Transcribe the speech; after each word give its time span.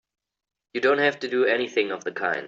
You 0.73 0.81
don't 0.81 0.97
have 0.97 1.19
to 1.19 1.27
do 1.29 1.45
anything 1.45 1.91
of 1.91 2.03
the 2.03 2.11
kind! 2.11 2.39